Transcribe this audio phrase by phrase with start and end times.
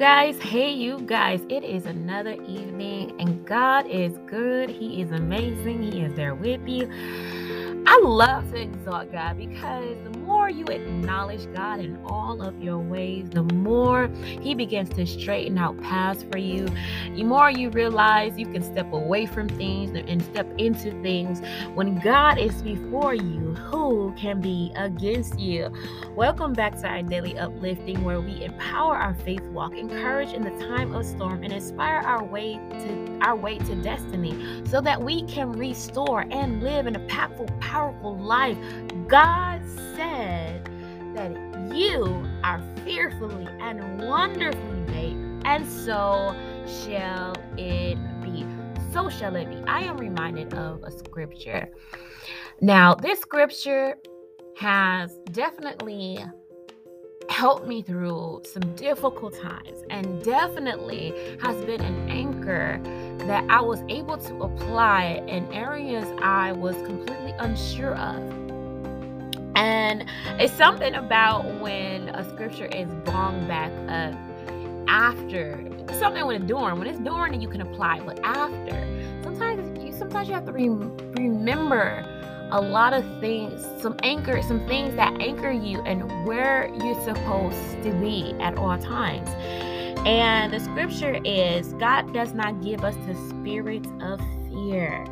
[0.00, 0.40] guys.
[0.40, 1.42] Hey, you guys.
[1.50, 4.70] It is another evening, and God is good.
[4.70, 5.92] He is amazing.
[5.92, 6.90] He is there with you.
[7.86, 12.78] I love to exalt God because the more you acknowledge God in all of your
[12.78, 14.08] ways, the more
[14.40, 16.68] He begins to straighten out paths for you.
[17.14, 21.40] The more you realize you can step away from things and step into things.
[21.74, 25.72] When God is before you, who can be against you?
[26.14, 30.66] Welcome back to our daily uplifting, where we empower our faith walk, encourage in the
[30.66, 35.22] time of storm, and inspire our way to our way to destiny, so that we
[35.24, 38.58] can restore and live in an impactful, powerful life.
[39.06, 39.62] God
[39.94, 40.68] said
[41.14, 41.30] that
[41.72, 46.34] you are fearfully and wonderfully made, and so
[46.66, 48.44] shall it be.
[48.92, 49.62] So shall it be.
[49.68, 51.68] I am reminded of a scripture.
[52.60, 53.98] Now, this scripture
[54.56, 56.18] has definitely
[57.28, 62.80] helped me through some difficult times and definitely has been an anchor
[63.30, 68.16] that I was able to apply in areas I was completely unsure of.
[69.54, 70.04] And
[70.40, 74.18] it's something about when a scripture is brought back up
[74.88, 75.64] after
[76.00, 76.76] something when it's during.
[76.76, 80.68] When it's during, you can apply, but after, sometimes you sometimes you have to re-
[80.68, 82.04] remember
[82.50, 87.80] a lot of things, some anchor, some things that anchor you and where you're supposed
[87.84, 89.28] to be at all times.
[90.06, 95.04] And the scripture is God does not give us the spirit of fear,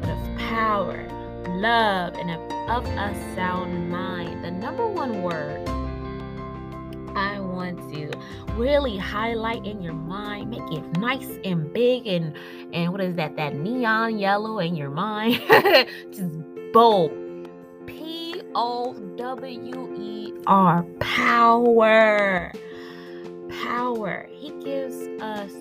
[0.00, 1.08] but of power,
[1.48, 4.44] love, and of, of a sound mind.
[4.44, 5.66] The number one word
[7.16, 8.10] I want to
[8.52, 12.36] really highlight in your mind, make it nice and big and
[12.74, 13.36] and what is that?
[13.36, 15.40] That neon yellow in your mind.
[16.12, 17.12] Just bold.
[17.86, 22.52] P O W E R power power.
[24.30, 25.52] He gives us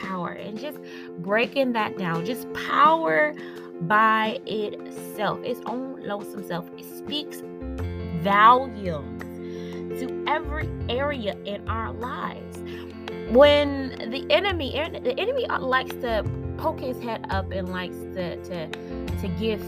[0.00, 0.30] power.
[0.30, 0.78] And just
[1.18, 3.34] breaking that down, just power
[3.82, 7.42] by itself, its own lonesome self, it speaks
[8.22, 9.22] volumes
[10.00, 12.58] to every area in our lives.
[13.30, 14.72] When the enemy,
[15.02, 16.24] the enemy likes to
[16.58, 19.62] poke his head up and likes to to, to give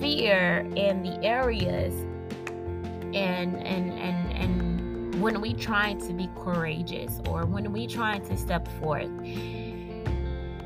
[0.00, 1.94] fear in the areas
[3.14, 4.59] and and and and
[5.20, 9.10] when we trying to be courageous or when we trying to step forth.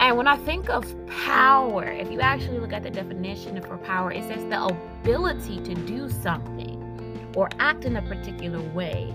[0.01, 4.13] And when I think of power, if you actually look at the definition for power,
[4.13, 9.13] it says the ability to do something or act in a particular way.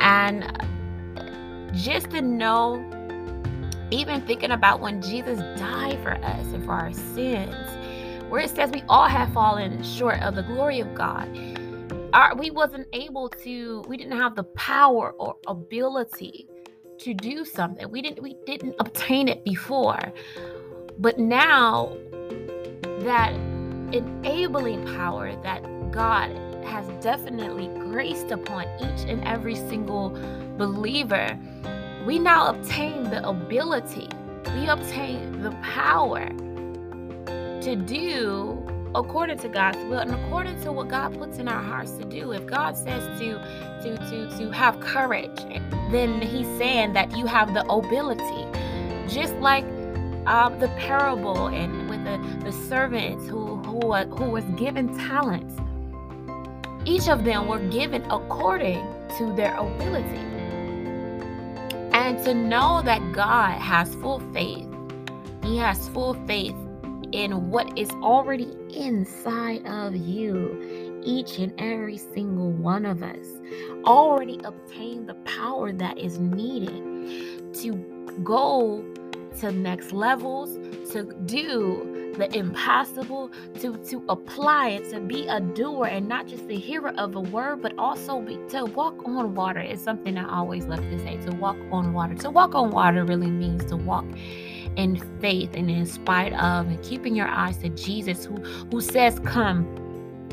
[0.00, 0.44] And
[1.74, 2.82] just to know,
[3.90, 7.56] even thinking about when Jesus died for us and for our sins,
[8.30, 11.28] where it says we all have fallen short of the glory of God
[12.12, 16.48] our, we wasn't able to we didn't have the power or ability
[16.98, 17.90] to do something.
[17.90, 20.00] We didn't we didn't obtain it before.
[20.98, 21.96] But now
[23.00, 23.32] that
[23.92, 26.30] enabling power that god
[26.64, 30.10] has definitely graced upon each and every single
[30.58, 31.38] believer
[32.04, 34.08] we now obtain the ability
[34.54, 36.28] we obtain the power
[37.62, 38.57] to do
[38.94, 42.32] according to God's will and according to what God puts in our hearts to do.
[42.32, 43.38] If God says to
[43.82, 45.38] to to to have courage,
[45.90, 48.46] then He's saying that you have the ability.
[49.08, 49.64] Just like
[50.26, 55.54] um, the parable and with the, the servants who who who was given talents,
[56.84, 58.86] each of them were given according
[59.18, 60.24] to their ability.
[61.92, 64.66] And to know that God has full faith,
[65.42, 66.54] He has full faith
[67.12, 71.00] in what is already inside of you.
[71.04, 73.26] Each and every single one of us
[73.84, 77.74] already obtained the power that is needed to
[78.22, 78.84] go
[79.40, 80.56] to next levels,
[80.92, 83.30] to do the impossible,
[83.60, 87.20] to, to apply it, to be a doer and not just a hearer of a
[87.20, 91.16] word, but also be, to walk on water is something I always love to say.
[91.18, 92.14] To walk on water.
[92.16, 94.04] To walk on water really means to walk
[94.78, 98.36] in faith and in spite of and keeping your eyes to Jesus who
[98.70, 99.64] who says come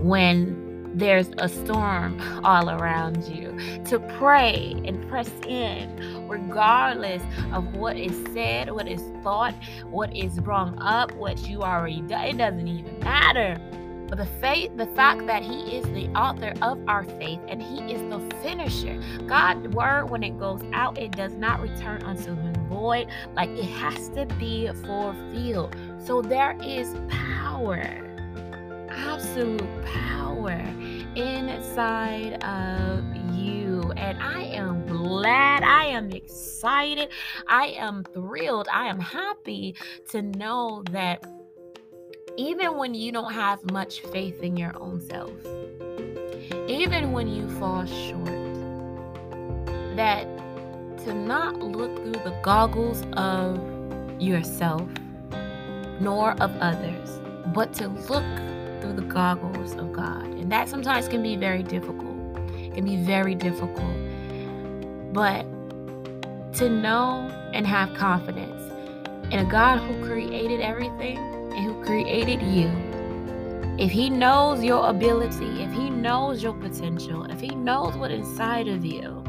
[0.02, 0.64] when
[0.98, 7.22] there's a storm all around you to pray and press in regardless
[7.52, 9.54] of what is said what is thought
[9.90, 12.26] what is brought up what you already done.
[12.26, 13.60] It doesn't even matter.
[14.08, 17.80] But the faith the fact that he is the author of our faith and he
[17.92, 19.02] is the finisher.
[19.26, 23.08] God's word when it goes out it does not return unto him void.
[23.36, 25.76] Like it has to be fulfilled.
[26.04, 27.82] So there is power,
[28.90, 30.60] absolute power
[31.16, 33.04] inside of
[33.36, 33.92] you.
[33.96, 37.10] And I am glad, I am excited,
[37.48, 39.76] I am thrilled, I am happy
[40.10, 41.24] to know that
[42.38, 45.32] even when you don't have much faith in your own self,
[46.68, 48.26] even when you fall short,
[49.96, 50.28] that
[51.06, 53.60] to not look through the goggles of
[54.20, 54.90] yourself
[56.00, 57.20] nor of others,
[57.54, 58.24] but to look
[58.82, 60.26] through the goggles of God.
[60.26, 62.16] And that sometimes can be very difficult.
[62.56, 63.96] It can be very difficult.
[65.14, 65.44] But
[66.56, 68.64] to know and have confidence
[69.32, 72.72] in a God who created everything and who created you.
[73.78, 78.68] If He knows your ability, if He knows your potential, if He knows what inside
[78.68, 79.25] of you,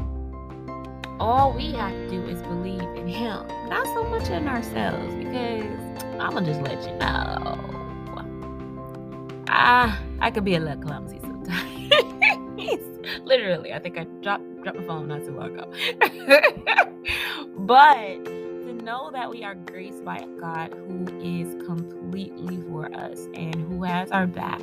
[1.19, 5.13] all we have to do is believe in Him, not so much in ourselves.
[5.15, 5.65] Because
[6.19, 7.59] I'm gonna just let you know,
[9.49, 11.91] ah, I could be a little clumsy sometimes.
[13.23, 15.71] Literally, I think I dropped dropped my phone not too long ago.
[17.57, 23.27] but to know that we are graced by a God who is completely for us
[23.33, 24.61] and who has our back,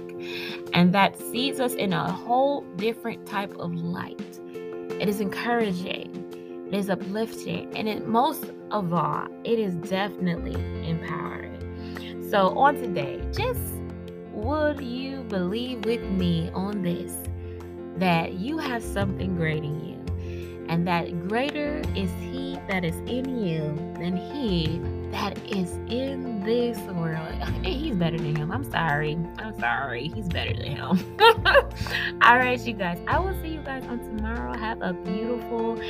[0.73, 4.41] and that sees us in a whole different type of light.
[5.01, 6.24] It is encouraging
[6.75, 10.55] it is uplifting, and it most of all, it is definitely
[10.85, 12.27] empowering.
[12.29, 13.61] So, on today, just
[14.33, 17.15] would you believe with me on this
[17.99, 23.39] that you have something great in you, and that greater is He that is in
[23.39, 24.81] you than He
[25.15, 27.33] that is in this world.
[27.65, 28.51] He's better than him.
[28.51, 29.17] I'm sorry.
[29.39, 30.09] I'm sorry.
[30.09, 31.17] He's better than him.
[32.21, 32.99] All right, you guys.
[33.07, 34.59] I will see you guys on tomorrow.
[34.59, 35.81] Have a beautiful,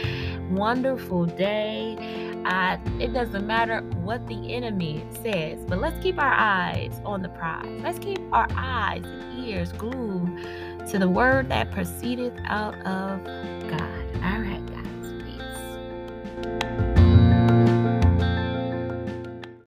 [0.51, 1.97] wonderful day.
[2.45, 7.31] Uh, it doesn't matter what the enemy says, but let's keep our eyes on the
[7.31, 7.81] prize.
[7.83, 13.25] Let's keep our eyes and ears glued to the word that proceedeth out of
[13.71, 14.04] God.